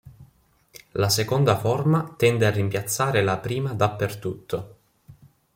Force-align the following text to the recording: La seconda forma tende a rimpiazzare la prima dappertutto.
La 0.93 1.09
seconda 1.09 1.55
forma 1.55 2.15
tende 2.17 2.47
a 2.47 2.49
rimpiazzare 2.49 3.21
la 3.21 3.37
prima 3.37 3.75
dappertutto. 3.75 4.77